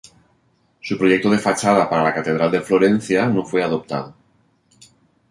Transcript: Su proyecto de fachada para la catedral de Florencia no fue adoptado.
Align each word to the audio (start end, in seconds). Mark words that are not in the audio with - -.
Su 0.81 0.97
proyecto 0.97 1.29
de 1.29 1.37
fachada 1.37 1.87
para 1.87 2.03
la 2.03 2.11
catedral 2.11 2.49
de 2.49 2.61
Florencia 2.61 3.27
no 3.27 3.45
fue 3.45 3.61
adoptado. 3.61 4.15